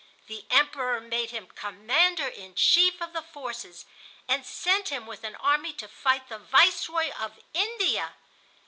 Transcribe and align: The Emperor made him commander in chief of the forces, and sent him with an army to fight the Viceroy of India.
The 0.25 0.47
Emperor 0.49 0.99
made 0.99 1.29
him 1.29 1.45
commander 1.53 2.25
in 2.27 2.55
chief 2.55 2.99
of 3.03 3.13
the 3.13 3.21
forces, 3.21 3.85
and 4.27 4.43
sent 4.47 4.89
him 4.89 5.05
with 5.05 5.23
an 5.23 5.35
army 5.35 5.73
to 5.73 5.87
fight 5.87 6.27
the 6.27 6.39
Viceroy 6.39 7.11
of 7.11 7.39
India. 7.53 8.15